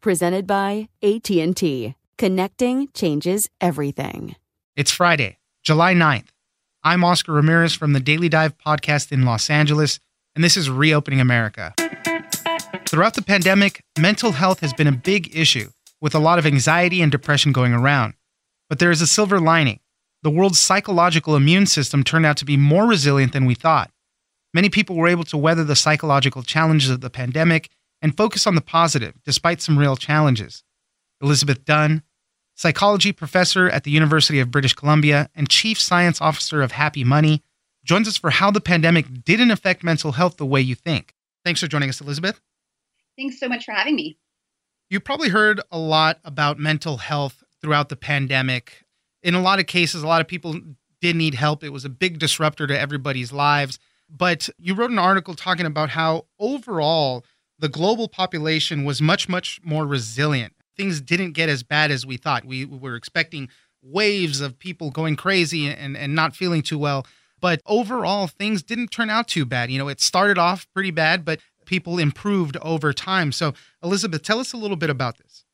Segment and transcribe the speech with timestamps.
[0.00, 1.94] presented by AT&T.
[2.16, 4.36] Connecting changes everything.
[4.76, 6.28] It's Friday, July 9th.
[6.82, 10.00] I'm Oscar Ramirez from the Daily Dive podcast in Los Angeles,
[10.34, 11.74] and this is Reopening America.
[12.88, 17.02] Throughout the pandemic, mental health has been a big issue, with a lot of anxiety
[17.02, 18.14] and depression going around.
[18.68, 19.80] But there is a silver lining.
[20.22, 23.90] The world's psychological immune system turned out to be more resilient than we thought.
[24.54, 28.54] Many people were able to weather the psychological challenges of the pandemic and focus on
[28.54, 30.64] the positive despite some real challenges.
[31.20, 32.02] Elizabeth Dunn,
[32.54, 37.42] psychology professor at the University of British Columbia and chief science officer of Happy Money,
[37.84, 41.14] joins us for how the pandemic didn't affect mental health the way you think.
[41.44, 42.40] Thanks for joining us, Elizabeth.
[43.16, 44.18] Thanks so much for having me.
[44.90, 48.84] You probably heard a lot about mental health throughout the pandemic.
[49.22, 50.58] In a lot of cases, a lot of people
[51.00, 51.64] did need help.
[51.64, 53.78] It was a big disruptor to everybody's lives.
[54.08, 57.24] But you wrote an article talking about how overall,
[57.58, 60.54] the global population was much, much more resilient.
[60.76, 62.44] Things didn't get as bad as we thought.
[62.44, 63.48] We, we were expecting
[63.82, 67.06] waves of people going crazy and, and not feeling too well.
[67.40, 69.70] But overall, things didn't turn out too bad.
[69.70, 73.30] You know, it started off pretty bad, but people improved over time.
[73.32, 75.44] So, Elizabeth, tell us a little bit about this.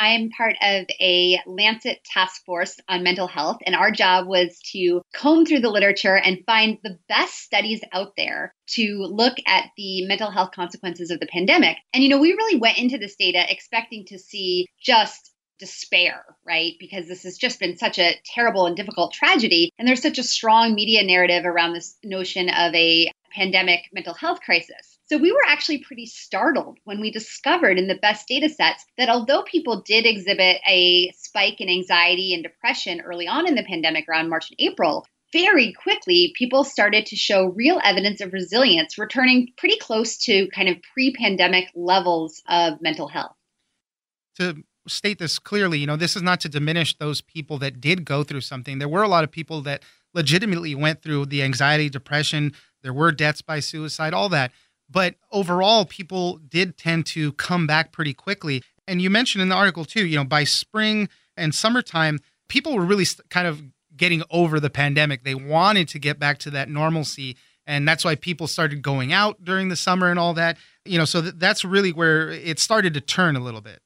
[0.00, 4.58] I am part of a Lancet task force on mental health, and our job was
[4.72, 9.66] to comb through the literature and find the best studies out there to look at
[9.76, 11.76] the mental health consequences of the pandemic.
[11.92, 16.72] And, you know, we really went into this data expecting to see just despair, right?
[16.80, 19.70] Because this has just been such a terrible and difficult tragedy.
[19.78, 24.40] And there's such a strong media narrative around this notion of a pandemic mental health
[24.40, 24.89] crisis.
[25.10, 29.08] So we were actually pretty startled when we discovered in the best data sets that
[29.08, 34.08] although people did exhibit a spike in anxiety and depression early on in the pandemic
[34.08, 39.48] around March and April, very quickly people started to show real evidence of resilience, returning
[39.56, 43.34] pretty close to kind of pre pandemic levels of mental health.
[44.36, 48.04] To state this clearly, you know, this is not to diminish those people that did
[48.04, 48.78] go through something.
[48.78, 49.82] There were a lot of people that
[50.14, 54.52] legitimately went through the anxiety, depression, there were deaths by suicide, all that.
[54.90, 58.62] But overall, people did tend to come back pretty quickly.
[58.88, 62.18] And you mentioned in the article too, you know, by spring and summertime,
[62.48, 63.62] people were really kind of
[63.96, 65.22] getting over the pandemic.
[65.22, 67.36] They wanted to get back to that normalcy.
[67.66, 70.56] And that's why people started going out during the summer and all that.
[70.84, 73.80] You know, so that's really where it started to turn a little bit.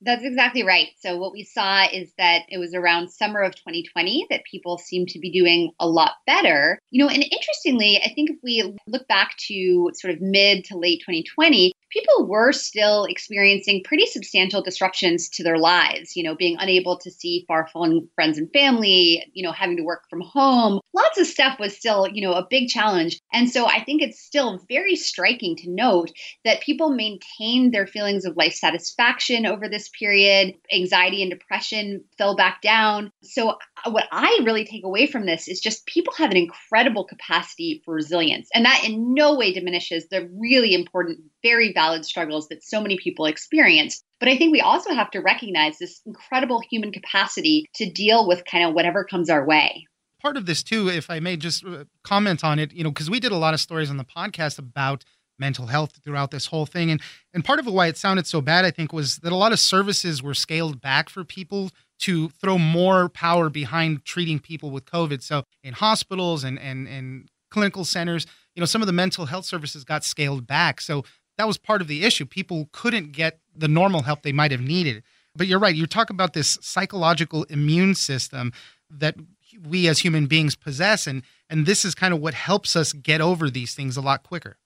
[0.00, 0.88] That's exactly right.
[1.00, 5.08] So, what we saw is that it was around summer of 2020 that people seemed
[5.08, 6.78] to be doing a lot better.
[6.90, 10.78] You know, and interestingly, I think if we look back to sort of mid to
[10.78, 16.56] late 2020, people were still experiencing pretty substantial disruptions to their lives, you know, being
[16.58, 20.80] unable to see far flung friends and family, you know, having to work from home.
[20.94, 23.20] Lots of stuff was still, you know, a big challenge.
[23.32, 26.10] And so I think it's still very striking to note
[26.44, 30.54] that people maintained their feelings of life satisfaction over this period.
[30.72, 33.10] Anxiety and depression fell back down.
[33.22, 33.50] So
[33.84, 37.82] uh, what I really take away from this is just people have an incredible capacity
[37.84, 38.48] for resilience.
[38.54, 42.98] And that in no way diminishes the really important, very valid struggles that so many
[42.98, 44.02] people experience.
[44.20, 48.44] But I think we also have to recognize this incredible human capacity to deal with
[48.44, 49.86] kind of whatever comes our way.
[50.20, 53.08] Part of this, too, if I may just uh, comment on it, you know, because
[53.08, 55.04] we did a lot of stories on the podcast about
[55.38, 56.90] mental health throughout this whole thing.
[56.90, 57.00] And
[57.32, 59.60] and part of why it sounded so bad, I think, was that a lot of
[59.60, 61.70] services were scaled back for people
[62.00, 65.22] to throw more power behind treating people with COVID.
[65.22, 69.44] So in hospitals and and and clinical centers, you know, some of the mental health
[69.44, 70.80] services got scaled back.
[70.80, 71.04] So
[71.38, 72.26] that was part of the issue.
[72.26, 75.02] People couldn't get the normal help they might have needed.
[75.34, 75.74] But you're right.
[75.74, 78.52] You talk about this psychological immune system
[78.90, 79.14] that
[79.66, 83.22] we as human beings possess and and this is kind of what helps us get
[83.22, 84.58] over these things a lot quicker.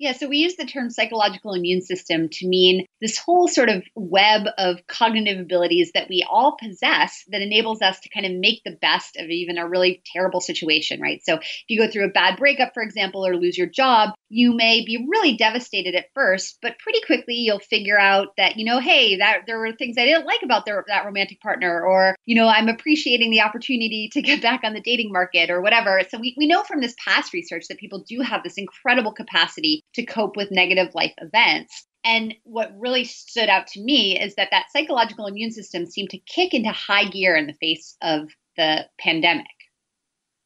[0.00, 3.84] Yeah, so we use the term psychological immune system to mean this whole sort of
[3.94, 8.60] web of cognitive abilities that we all possess that enables us to kind of make
[8.64, 11.20] the best of even a really terrible situation, right?
[11.24, 14.56] So if you go through a bad breakup, for example, or lose your job, you
[14.56, 18.80] may be really devastated at first, but pretty quickly you'll figure out that, you know,
[18.80, 22.34] hey, that there were things I didn't like about their, that romantic partner, or, you
[22.34, 26.00] know, I'm appreciating the opportunity to get back on the dating market or whatever.
[26.08, 29.83] So we, we know from this past research that people do have this incredible capacity
[29.94, 31.86] to cope with negative life events.
[32.04, 36.18] And what really stood out to me is that that psychological immune system seemed to
[36.18, 39.46] kick into high gear in the face of the pandemic.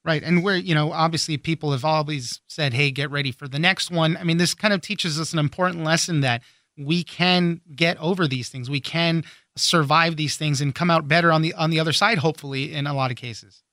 [0.05, 0.23] Right.
[0.23, 3.91] And where, you know, obviously people have always said, hey, get ready for the next
[3.91, 4.17] one.
[4.17, 6.43] I mean, this kind of teaches us an important lesson that
[6.79, 8.71] we can get over these things.
[8.71, 9.25] We can
[9.57, 12.87] survive these things and come out better on the on the other side, hopefully, in
[12.87, 13.65] a lot of cases.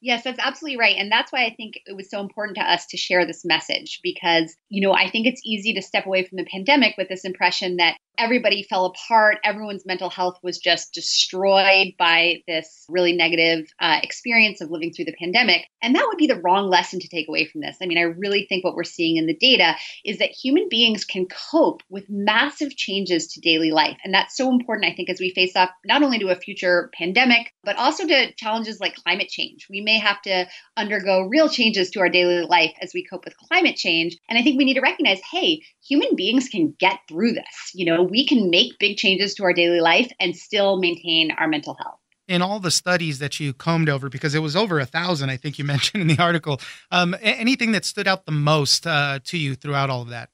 [0.00, 0.96] Yes, that's absolutely right.
[0.96, 3.98] And that's why I think it was so important to us to share this message
[4.02, 7.24] because, you know, I think it's easy to step away from the pandemic with this
[7.24, 9.38] impression that everybody fell apart.
[9.44, 15.06] Everyone's mental health was just destroyed by this really negative uh, experience of living through
[15.06, 15.66] the pandemic.
[15.80, 17.76] And that would be the wrong lesson to take away from this.
[17.80, 21.04] I mean, I really think what we're seeing in the data is that human beings
[21.04, 23.98] can cope with massive changes to daily life.
[24.04, 26.90] And that's so important, I think, as we face up not only to a future
[26.98, 29.66] pandemic, but also to challenges like climate change.
[29.70, 30.46] We may have to
[30.76, 34.16] undergo real changes to our daily life as we cope with climate change.
[34.28, 37.72] And I think we need to recognize hey, human beings can get through this.
[37.74, 41.48] You know, we can make big changes to our daily life and still maintain our
[41.48, 41.98] mental health
[42.28, 45.38] in all the studies that you combed over, because it was over a thousand, I
[45.38, 49.38] think you mentioned in the article, um, anything that stood out the most uh, to
[49.38, 50.28] you throughout all of that?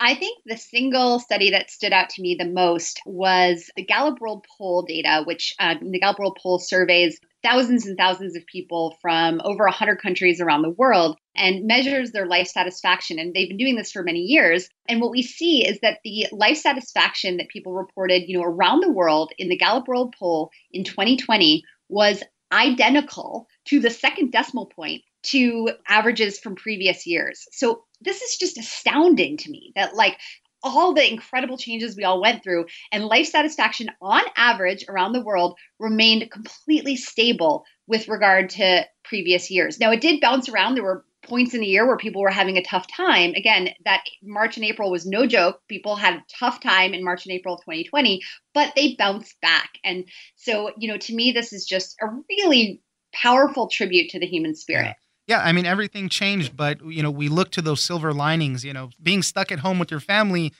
[0.00, 4.20] I think the single study that stood out to me the most was the Gallup
[4.20, 8.96] World Poll data, which uh, the Gallup World Poll surveys thousands and thousands of people
[9.00, 13.18] from over 100 countries around the world and measures their life satisfaction.
[13.18, 14.68] And they've been doing this for many years.
[14.88, 18.80] And what we see is that the life satisfaction that people reported, you know, around
[18.80, 22.22] the world in the Gallup World Poll in 2020 was
[22.52, 27.46] identical to the second decimal point to averages from previous years.
[27.52, 30.18] So this is just astounding to me that like
[30.62, 35.24] all the incredible changes we all went through and life satisfaction on average around the
[35.24, 39.80] world remained completely stable with regard to previous years.
[39.80, 40.74] Now it did bounce around.
[40.74, 43.32] There were points in the year where people were having a tough time.
[43.34, 45.60] Again, that March and April was no joke.
[45.68, 48.20] People had a tough time in March and April of 2020,
[48.54, 49.70] but they bounced back.
[49.84, 50.04] And
[50.36, 52.82] so, you know, to me, this is just a really
[53.14, 54.86] powerful tribute to the human spirit.
[54.86, 54.94] Yeah.
[55.26, 58.64] Yeah, I mean everything changed, but you know we look to those silver linings.
[58.64, 60.52] You know, being stuck at home with your family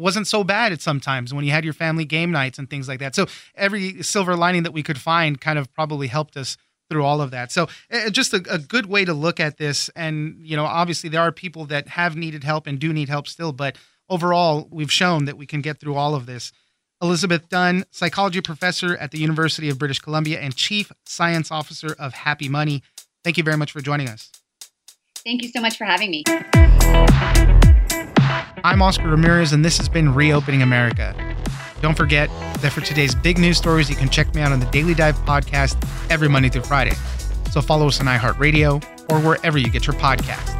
[0.00, 3.00] wasn't so bad at sometimes when you had your family game nights and things like
[3.00, 3.14] that.
[3.14, 6.56] So every silver lining that we could find kind of probably helped us
[6.88, 7.52] through all of that.
[7.52, 9.88] So uh, just a, a, good way to look at this.
[9.94, 13.28] And you know, obviously there are people that have needed help and do need help
[13.28, 13.76] still, but
[14.08, 16.50] overall we've shown that we can get through all of this.
[17.02, 22.12] Elizabeth Dunn, psychology professor at the University of British Columbia and chief science officer of
[22.12, 22.82] Happy Money.
[23.22, 24.30] Thank you very much for joining us.
[25.24, 26.24] Thank you so much for having me.
[28.62, 31.14] I'm Oscar Ramirez, and this has been Reopening America.
[31.82, 32.28] Don't forget
[32.60, 35.16] that for today's big news stories, you can check me out on the Daily Dive
[35.20, 35.76] podcast
[36.10, 36.94] every Monday through Friday.
[37.50, 40.59] So follow us on iHeartRadio or wherever you get your podcasts.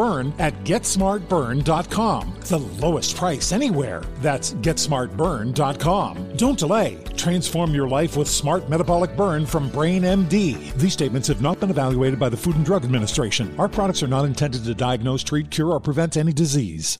[0.00, 2.34] Burn at GetSmartBurn.com.
[2.40, 4.00] The lowest price anywhere.
[4.20, 6.36] That's GetSmartBurn.com.
[6.36, 7.04] Don't delay.
[7.18, 10.72] Transform your life with Smart Metabolic Burn from Brain MD.
[10.72, 13.54] These statements have not been evaluated by the Food and Drug Administration.
[13.58, 16.96] Our products are not intended to diagnose, treat, cure, or prevent any disease.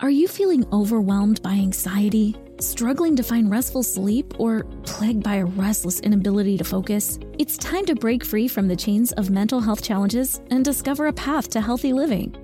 [0.00, 5.44] Are you feeling overwhelmed by anxiety, struggling to find restful sleep, or plagued by a
[5.44, 7.16] restless inability to focus?
[7.44, 11.12] It's time to break free from the chains of mental health challenges and discover a
[11.12, 12.43] path to healthy living.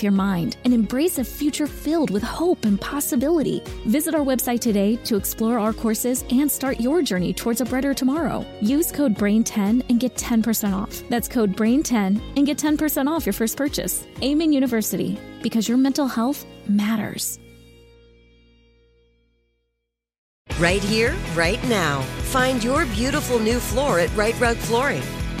[0.01, 3.61] with your mind and embrace a future filled with hope and possibility.
[3.85, 7.93] Visit our website today to explore our courses and start your journey towards a brighter
[7.93, 8.45] tomorrow.
[8.61, 11.03] Use code BRAIN10 and get 10% off.
[11.09, 14.07] That's code BRAIN10 and get 10% off your first purchase.
[14.23, 17.37] Amen University, because your mental health matters.
[20.59, 22.01] Right here, right now.
[22.33, 25.20] Find your beautiful new floor at Rite Rug Flooring.